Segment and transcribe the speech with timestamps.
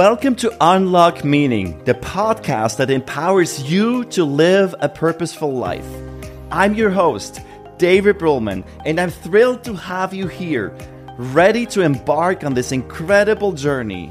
[0.00, 5.84] Welcome to Unlock Meaning, the podcast that empowers you to live a purposeful life.
[6.50, 7.42] I'm your host,
[7.76, 10.74] David Brühlmann, and I'm thrilled to have you here,
[11.18, 14.10] ready to embark on this incredible journey.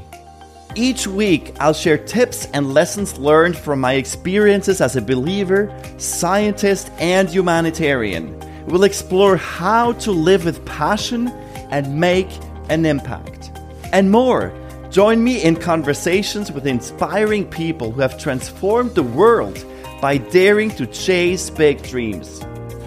[0.76, 6.88] Each week, I'll share tips and lessons learned from my experiences as a believer, scientist,
[7.00, 8.38] and humanitarian.
[8.66, 11.30] We'll explore how to live with passion
[11.72, 12.30] and make
[12.68, 13.50] an impact.
[13.92, 14.54] And more.
[14.90, 19.64] Join me in conversations with inspiring people who have transformed the world
[20.00, 22.40] by daring to chase big dreams.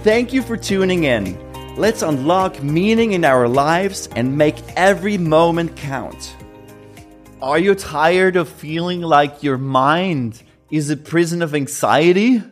[0.03, 1.39] Thank you for tuning in.
[1.77, 6.35] Let's unlock meaning in our lives and make every moment count.
[7.41, 12.43] Are you tired of feeling like your mind is a prison of anxiety?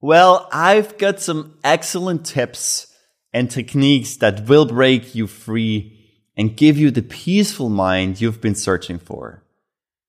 [0.00, 2.86] Well, I've got some excellent tips
[3.34, 5.95] and techniques that will break you free
[6.36, 9.42] and give you the peaceful mind you've been searching for.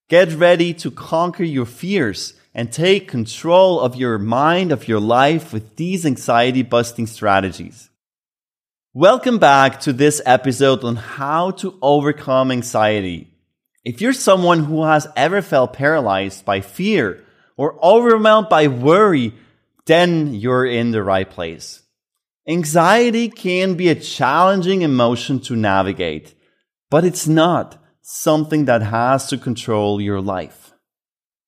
[0.10, 5.54] Get ready to conquer your fears and take control of your mind, of your life
[5.54, 7.90] with these anxiety busting strategies.
[8.94, 13.28] Welcome back to this episode on how to overcome anxiety.
[13.86, 17.24] If you're someone who has ever felt paralyzed by fear
[17.56, 19.34] or overwhelmed by worry,
[19.86, 21.84] then you're in the right place.
[22.50, 26.34] Anxiety can be a challenging emotion to navigate,
[26.90, 30.72] but it's not something that has to control your life.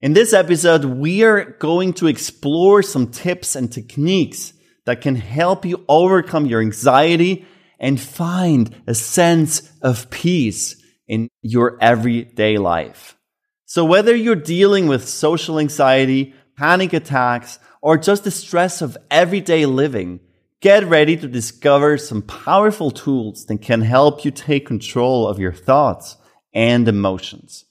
[0.01, 4.51] In this episode, we are going to explore some tips and techniques
[4.85, 7.45] that can help you overcome your anxiety
[7.79, 10.75] and find a sense of peace
[11.07, 13.15] in your everyday life.
[13.63, 19.65] So whether you're dealing with social anxiety, panic attacks, or just the stress of everyday
[19.65, 20.19] living,
[20.61, 25.53] Get ready to discover some powerful tools that can help you take control of your
[25.53, 26.17] thoughts
[26.53, 27.63] and emotions.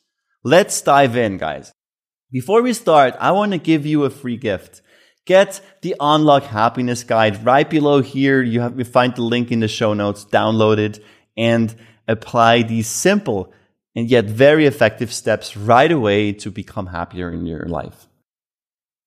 [0.43, 1.71] Let's dive in, guys.
[2.31, 4.81] Before we start, I want to give you a free gift.
[5.27, 8.41] Get the Unlock Happiness Guide right below here.
[8.43, 11.05] You have, you find the link in the show notes, download it
[11.37, 11.75] and
[12.07, 13.53] apply these simple
[13.95, 18.09] and yet very effective steps right away to become happier in your life.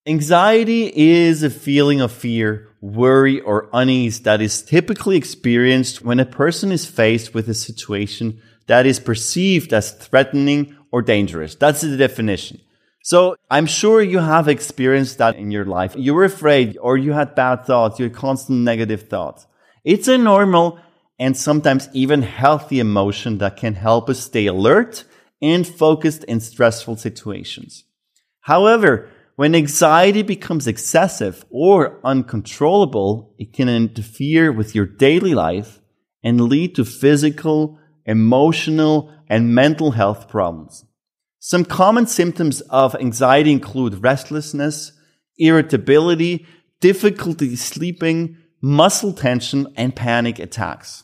[0.05, 6.25] Anxiety is a feeling of fear, worry, or unease that is typically experienced when a
[6.25, 11.55] person is faced with a situation that is perceived as threatening or dangerous.
[11.55, 12.59] That's the definition.
[13.03, 15.95] So I'm sure you have experienced that in your life.
[15.97, 19.47] You were afraid or you had bad thoughts, you had constant negative thoughts.
[19.83, 20.79] It's a normal
[21.17, 25.03] and sometimes even healthy emotion that can help us stay alert
[25.41, 27.83] and focused in stressful situations.
[28.41, 29.09] However,
[29.41, 35.81] when anxiety becomes excessive or uncontrollable, it can interfere with your daily life
[36.23, 40.85] and lead to physical, emotional, and mental health problems.
[41.39, 44.91] Some common symptoms of anxiety include restlessness,
[45.39, 46.45] irritability,
[46.79, 51.03] difficulty sleeping, muscle tension, and panic attacks.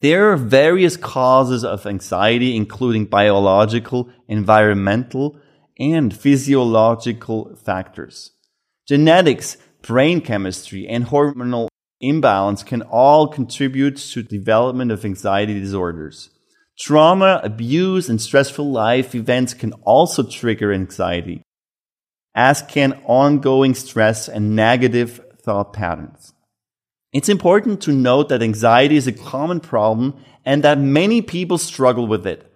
[0.00, 5.38] There are various causes of anxiety, including biological, environmental,
[5.78, 8.32] and physiological factors.
[8.88, 11.68] Genetics, brain chemistry, and hormonal
[12.00, 16.30] imbalance can all contribute to development of anxiety disorders.
[16.78, 21.42] Trauma, abuse, and stressful life events can also trigger anxiety,
[22.34, 26.32] as can ongoing stress and negative thought patterns.
[27.12, 32.06] It's important to note that anxiety is a common problem and that many people struggle
[32.06, 32.51] with it.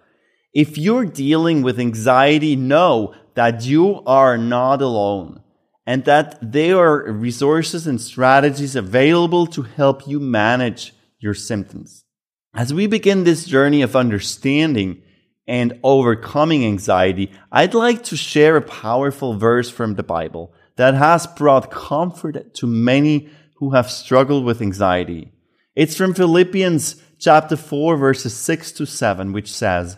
[0.53, 5.41] If you're dealing with anxiety, know that you are not alone
[5.85, 12.03] and that there are resources and strategies available to help you manage your symptoms.
[12.53, 15.01] As we begin this journey of understanding
[15.47, 21.25] and overcoming anxiety, I'd like to share a powerful verse from the Bible that has
[21.25, 25.31] brought comfort to many who have struggled with anxiety.
[25.75, 29.97] It's from Philippians chapter 4 verses 6 to 7, which says,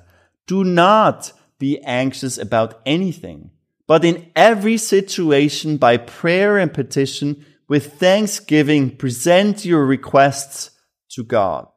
[0.50, 3.52] do not be anxious about anything,
[3.86, 10.72] but in every situation by prayer and petition with thanksgiving present your requests
[11.12, 11.68] to God.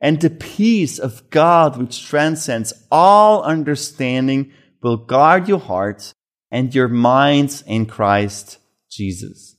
[0.00, 4.52] And the peace of God which transcends all understanding
[4.82, 6.14] will guard your hearts
[6.52, 8.58] and your minds in Christ
[8.88, 9.56] Jesus.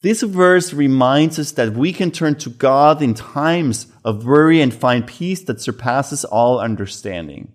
[0.00, 4.72] This verse reminds us that we can turn to God in times of worry and
[4.72, 7.52] find peace that surpasses all understanding.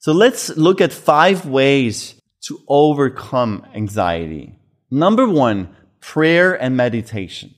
[0.00, 2.14] So let's look at five ways
[2.46, 4.58] to overcome anxiety.
[4.90, 7.54] Number one, prayer and meditation.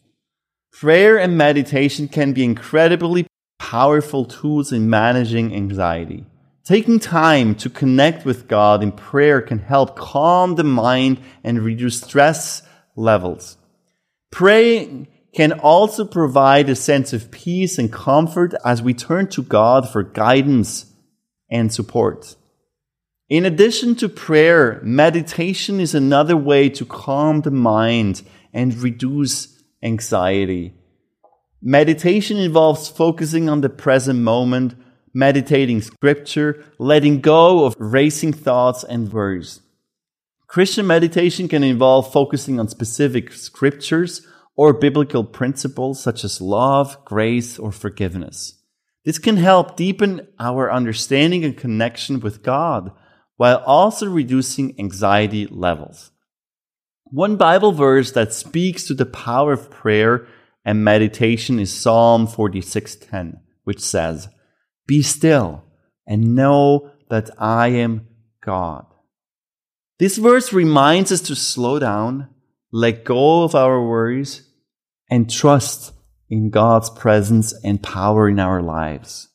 [0.73, 3.29] Prayer and meditation can be incredibly
[3.61, 6.27] powerful tools in managing anxiety.
[6.65, 12.01] Taking time to connect with God in prayer can help calm the mind and reduce
[12.01, 12.63] stress
[12.97, 13.57] levels.
[14.33, 19.89] Praying can also provide a sense of peace and comfort as we turn to God
[19.89, 20.92] for guidance
[21.53, 22.35] and support.
[23.29, 28.23] In addition to prayer, meditation is another way to calm the mind
[28.53, 30.75] and reduce anxiety.
[31.63, 34.75] Meditation involves focusing on the present moment
[35.15, 39.61] meditating scripture, letting go of racing thoughts and worries.
[40.47, 44.27] Christian meditation can involve focusing on specific scriptures
[44.57, 48.62] or biblical principles such as love, grace, or forgiveness.
[49.05, 52.93] This can help deepen our understanding and connection with God
[53.37, 56.13] while also reducing anxiety levels.
[57.05, 60.27] One Bible verse that speaks to the power of prayer
[60.65, 64.29] and meditation is Psalm 46:10, which says,
[64.87, 65.65] be still
[66.07, 68.09] and know that I am
[68.41, 68.87] God.
[69.99, 72.29] This verse reminds us to slow down,
[72.73, 74.49] let go of our worries,
[75.11, 75.93] and trust
[76.33, 79.29] in God's presence and power in our lives.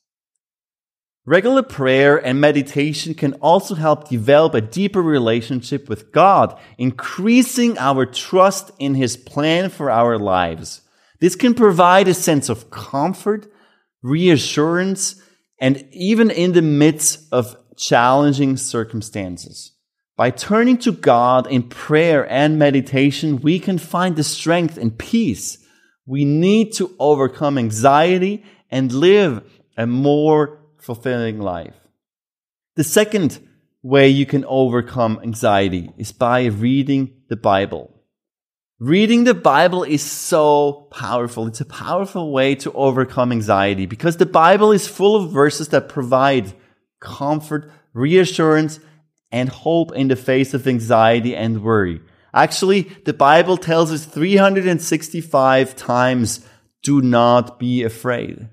[1.28, 8.08] Regular prayer and meditation can also help develop a deeper relationship with God, increasing our
[8.08, 10.82] trust in His plan for our lives.
[11.20, 13.46] This can provide a sense of comfort,
[14.02, 15.22] reassurance,
[15.62, 19.74] and even in the midst of challenging circumstances.
[20.16, 25.64] By turning to God in prayer and meditation, we can find the strength and peace
[26.08, 29.44] we need to overcome anxiety and live
[29.78, 31.76] a more fulfilling life.
[32.76, 33.40] The second
[33.84, 37.94] way you can overcome anxiety is by reading the Bible.
[38.80, 41.48] Reading the Bible is so powerful.
[41.48, 45.90] It's a powerful way to overcome anxiety because the Bible is full of verses that
[45.90, 46.54] provide
[47.00, 48.80] comfort, reassurance,
[49.32, 52.02] and hope in the face of anxiety and worry.
[52.34, 56.46] Actually, the Bible tells us 365 times,
[56.84, 58.50] do not be afraid.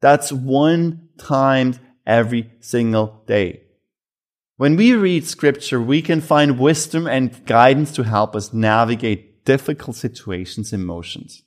[0.00, 1.74] That's one time
[2.06, 3.62] every single day.
[4.56, 9.96] When we read scripture, we can find wisdom and guidance to help us navigate difficult
[9.96, 11.42] situations and emotions.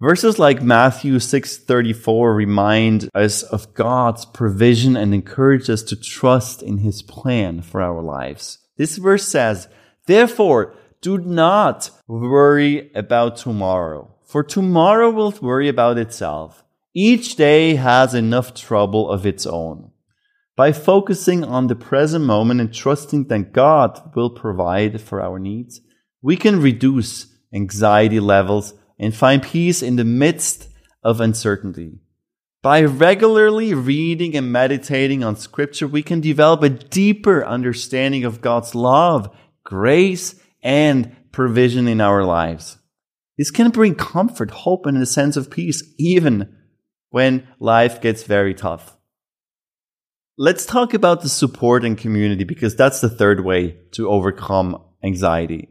[0.00, 6.78] Verses like Matthew 6:34 remind us of God's provision and encourage us to trust in
[6.78, 8.58] his plan for our lives.
[8.76, 9.68] This verse says,
[10.08, 16.64] "Therefore, do not worry about tomorrow, for tomorrow will worry about itself.
[16.94, 19.90] Each day has enough trouble of its own."
[20.56, 25.82] By focusing on the present moment and trusting that God will provide for our needs,
[26.22, 30.68] we can reduce anxiety levels and find peace in the midst
[31.04, 32.00] of uncertainty.
[32.62, 38.74] By regularly reading and meditating on scripture, we can develop a deeper understanding of God's
[38.74, 39.30] love,
[39.68, 42.78] grace, and provision in our lives.
[43.36, 46.56] This can bring comfort, hope, and a sense of peace, even
[47.10, 48.96] when life gets very tough.
[50.38, 55.68] Let's talk about the support and community because that's the third way to overcome anxiety.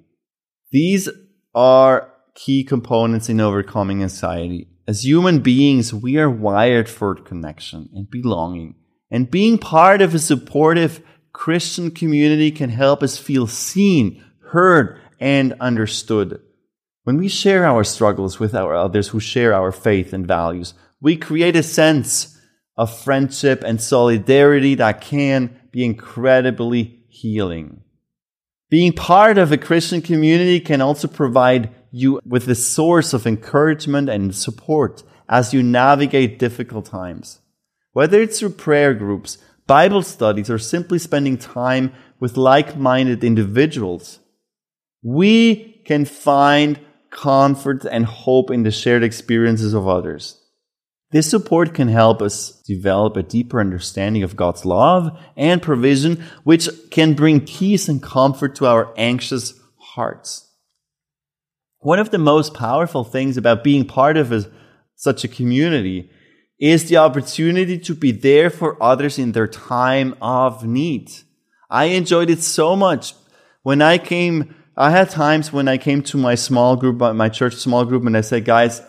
[0.72, 1.10] These
[1.56, 4.68] are key components in overcoming anxiety.
[4.88, 8.76] As human beings, we are wired for connection and belonging.
[9.10, 11.02] And being part of a supportive
[11.38, 16.42] Christian community can help us feel seen, heard, and understood.
[17.04, 21.16] When we share our struggles with our others who share our faith and values, we
[21.16, 22.42] create a sense
[22.76, 27.82] of friendship and solidarity that can be incredibly healing.
[28.72, 34.10] Being part of a Christian community can also provide you with a source of encouragement
[34.10, 37.42] and support as you navigate difficult times.
[37.94, 39.38] Whether it's through prayer groups,
[39.68, 44.20] Bible studies, or simply spending time with like-minded individuals,
[45.04, 50.42] we can find comfort and hope in the shared experiences of others.
[51.12, 56.68] This support can help us develop a deeper understanding of God's love and provision, which
[56.92, 60.52] can bring peace and comfort to our anxious hearts.
[61.80, 64.52] One of the most powerful things about being part of a,
[64.96, 66.10] such a community
[66.60, 71.12] is the opportunity to be there for others in their time of need.
[71.70, 73.14] I enjoyed it so much.
[73.64, 77.30] When I came, I had times when I came to my small group, uh, my
[77.30, 78.82] church small group, and I said, guys,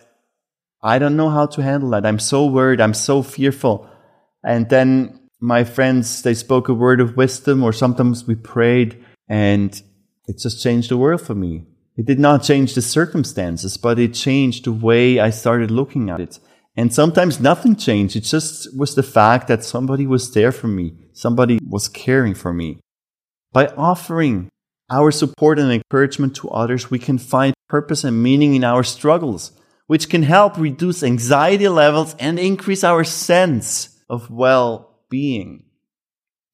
[0.82, 2.06] I don't know how to handle that.
[2.06, 2.80] I'm so worried.
[2.80, 3.88] I'm so fearful.
[4.44, 9.80] And then my friends, they spoke a word of wisdom or sometimes we prayed and
[10.26, 11.64] it just changed the world for me.
[11.96, 16.20] It did not change the circumstances, but it changed the way I started looking at
[16.20, 16.38] it.
[16.78, 18.14] And sometimes nothing changed.
[18.14, 20.94] It just was the fact that somebody was there for me.
[21.12, 22.78] Somebody was caring for me.
[23.52, 24.48] By offering
[24.88, 29.50] our support and encouragement to others, we can find purpose and meaning in our struggles,
[29.88, 35.64] which can help reduce anxiety levels and increase our sense of well-being.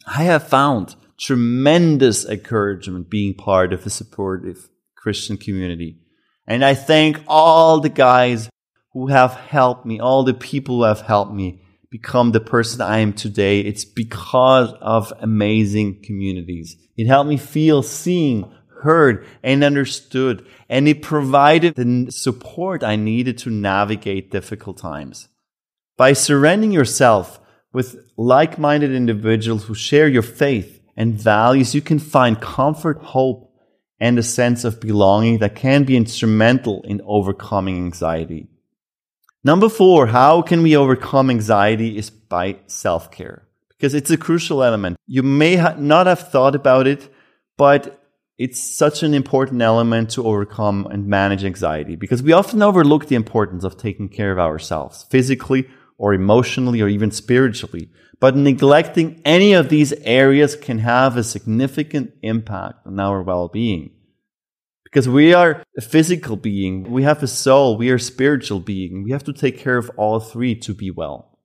[0.07, 5.99] I have found tremendous encouragement being part of a supportive Christian community.
[6.47, 8.49] And I thank all the guys
[8.95, 11.61] who have helped me, all the people who have helped me
[11.91, 13.61] become the person I am today.
[13.61, 16.77] It's because of amazing communities.
[16.97, 18.51] It helped me feel seen,
[18.83, 20.47] heard, and understood.
[20.69, 25.29] And it provided the support I needed to navigate difficult times.
[25.97, 27.41] By surrendering yourself
[27.73, 33.53] with like-minded individuals who share your faith and values, you can find comfort, hope,
[33.99, 38.49] and a sense of belonging that can be instrumental in overcoming anxiety.
[39.45, 43.47] Number four, how can we overcome anxiety is by self care
[43.85, 44.97] because it's a crucial element.
[45.07, 47.13] You may ha- not have thought about it,
[47.59, 48.01] but
[48.39, 53.15] it's such an important element to overcome and manage anxiety because we often overlook the
[53.15, 57.91] importance of taking care of ourselves physically or emotionally or even spiritually.
[58.19, 63.91] But neglecting any of these areas can have a significant impact on our well being.
[64.95, 69.03] Because we are a physical being, we have a soul, we are a spiritual being.
[69.03, 71.37] We have to take care of all three to be well.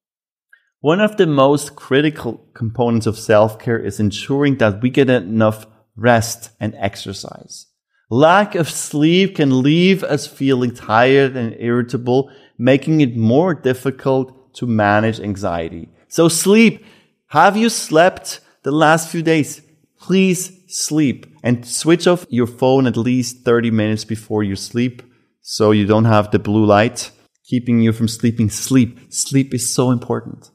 [0.81, 5.65] One of the most critical components of self care is ensuring that we get enough
[5.95, 7.65] rest and exercise.
[8.11, 14.67] Lack of sleep can leave us feeling tired and irritable, making it more difficult to
[14.67, 15.89] manage anxiety.
[16.07, 16.85] So sleep.
[17.29, 19.63] Have you slept the last few days?
[19.99, 25.01] Please sleep and switch off your phone at least 30 minutes before you sleep
[25.41, 27.11] so you don't have the blue light
[27.49, 28.49] keeping you from sleeping.
[28.49, 29.11] Sleep.
[29.11, 30.51] Sleep is so important.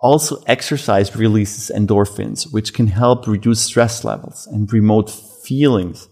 [0.00, 6.08] Also, exercise releases endorphins, which can help reduce stress levels and promote feelings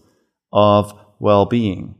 [0.51, 1.95] of well-being.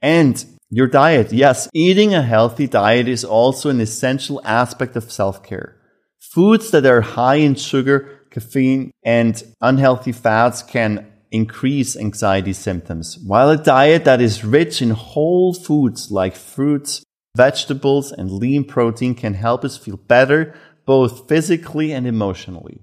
[0.00, 1.32] And your diet.
[1.32, 5.76] Yes, eating a healthy diet is also an essential aspect of self-care.
[6.18, 13.48] Foods that are high in sugar caffeine and unhealthy fats can increase anxiety symptoms, while
[13.50, 17.02] a diet that is rich in whole foods like fruits,
[17.36, 22.80] vegetables, and lean protein can help us feel better both physically and emotionally.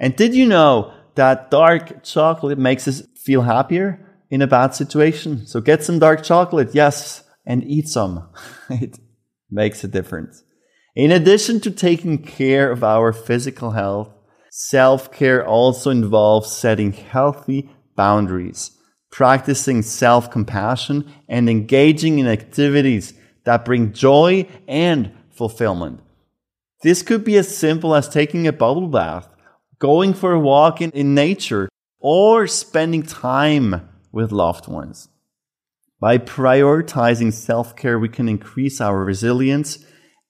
[0.00, 4.00] And did you know that dark chocolate makes us feel happier
[4.30, 5.46] in a bad situation?
[5.46, 8.28] So get some dark chocolate, yes, and eat some.
[8.70, 8.98] it
[9.50, 10.42] makes a difference.
[10.96, 14.10] In addition to taking care of our physical health,
[14.54, 18.72] Self-care also involves setting healthy boundaries,
[19.10, 26.00] practicing self-compassion, and engaging in activities that bring joy and fulfillment.
[26.82, 29.26] This could be as simple as taking a bubble bath,
[29.78, 35.08] going for a walk in, in nature, or spending time with loved ones.
[35.98, 39.82] By prioritizing self-care, we can increase our resilience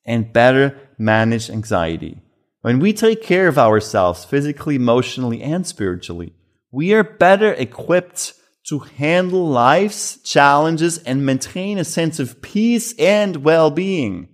[0.07, 2.23] and better manage anxiety.
[2.63, 6.33] When we take care of ourselves physically, emotionally, and spiritually,
[6.71, 8.35] we are better equipped
[8.69, 14.29] to handle life's challenges and maintain a sense of peace and well-being.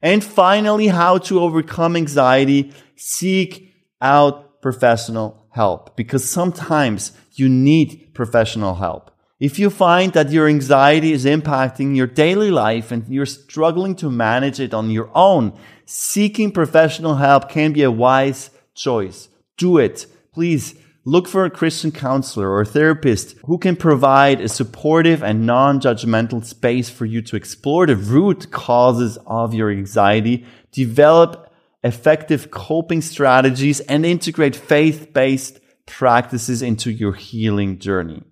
[0.00, 8.76] And finally, how to overcome anxiety, seek out professional help because sometimes you need professional
[8.76, 9.10] help.
[9.40, 14.10] If you find that your anxiety is impacting your daily life and you're struggling to
[14.10, 15.56] manage it on your own,
[15.90, 19.30] seeking professional help can be a wise choice.
[19.56, 20.06] Do it.
[20.34, 20.74] Please
[21.06, 26.90] look for a Christian counselor or therapist who can provide a supportive and non-judgmental space
[26.90, 31.50] for you to explore the root causes of your anxiety, develop
[31.82, 38.22] effective coping strategies, and integrate faith-based practices into your healing journey.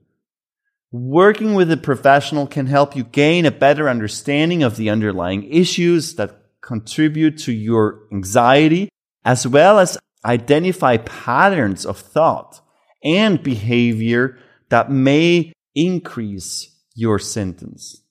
[0.92, 6.16] Working with a professional can help you gain a better understanding of the underlying issues
[6.16, 8.88] that contribute to your anxiety,
[9.24, 12.60] as well as identify patterns of thought
[13.04, 14.36] and behavior
[14.68, 18.02] that may increase your symptoms.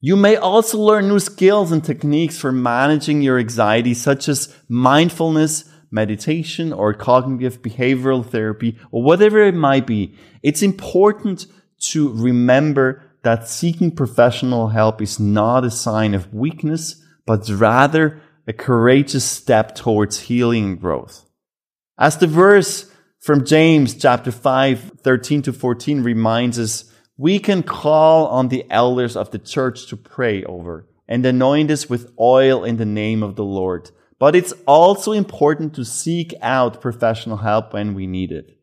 [0.00, 5.64] You may also learn new skills and techniques for managing your anxiety, such as mindfulness,
[5.90, 10.16] meditation, or cognitive behavioral therapy, or whatever it might be.
[10.42, 11.46] It's important
[11.90, 18.52] to remember that seeking professional help is not a sign of weakness, but rather a
[18.52, 21.28] courageous step towards healing and growth.
[21.98, 22.90] As the verse
[23.20, 29.16] from James chapter 5, 13 to 14 reminds us, we can call on the elders
[29.16, 33.36] of the church to pray over and anoint us with oil in the name of
[33.36, 33.90] the Lord.
[34.18, 38.58] But it's also important to seek out professional help when we need it.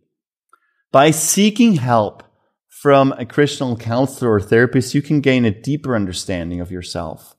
[0.92, 2.24] By seeking help
[2.70, 7.36] from a Christian counselor or therapist, you can gain a deeper understanding of yourself.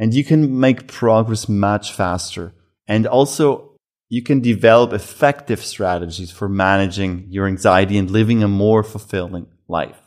[0.00, 2.54] And you can make progress much faster.
[2.88, 3.76] And also,
[4.08, 10.00] you can develop effective strategies for managing your anxiety and living a more fulfilling life.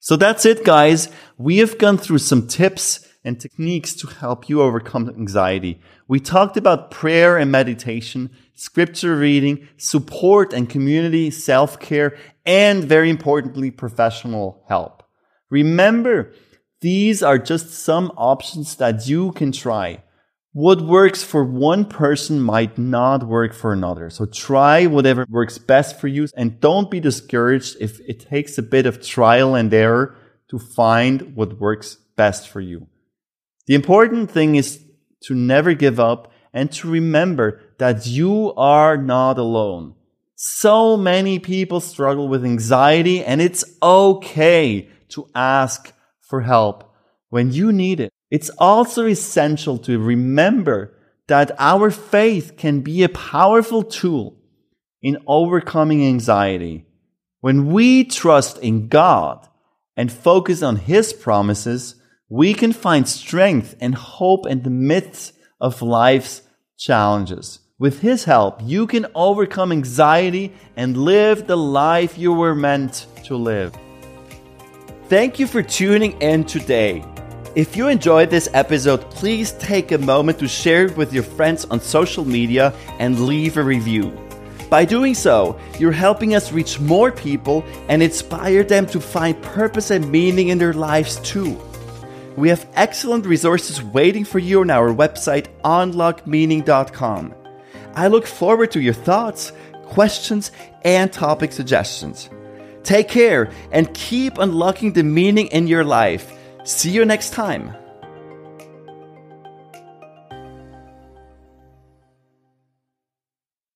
[0.00, 1.08] So that's it, guys.
[1.38, 5.80] We have gone through some tips and techniques to help you overcome anxiety.
[6.08, 13.70] We talked about prayer and meditation, scripture reading, support and community, self-care, and very importantly,
[13.70, 15.04] professional help.
[15.50, 16.32] Remember,
[16.80, 20.02] these are just some options that you can try.
[20.52, 24.10] What works for one person might not work for another.
[24.10, 28.62] So try whatever works best for you and don't be discouraged if it takes a
[28.62, 30.16] bit of trial and error
[30.48, 32.88] to find what works best for you.
[33.66, 34.82] The important thing is
[35.24, 39.94] to never give up and to remember that you are not alone.
[40.34, 45.92] So many people struggle with anxiety and it's okay to ask
[46.30, 46.94] for help
[47.28, 48.12] when you need it.
[48.30, 50.96] It's also essential to remember
[51.26, 54.36] that our faith can be a powerful tool
[55.02, 56.86] in overcoming anxiety.
[57.40, 59.48] When we trust in God
[59.96, 61.96] and focus on His promises,
[62.28, 66.42] we can find strength and hope in the midst of life's
[66.78, 67.60] challenges.
[67.78, 73.36] With His help, you can overcome anxiety and live the life you were meant to
[73.36, 73.74] live.
[75.10, 77.04] Thank you for tuning in today.
[77.56, 81.64] If you enjoyed this episode, please take a moment to share it with your friends
[81.64, 84.16] on social media and leave a review.
[84.68, 89.90] By doing so, you're helping us reach more people and inspire them to find purpose
[89.90, 91.60] and meaning in their lives too.
[92.36, 97.34] We have excellent resources waiting for you on our website, unlockmeaning.com.
[97.96, 99.50] I look forward to your thoughts,
[99.86, 100.52] questions,
[100.84, 102.30] and topic suggestions.
[102.82, 106.32] Take care and keep unlocking the meaning in your life.
[106.64, 107.74] See you next time.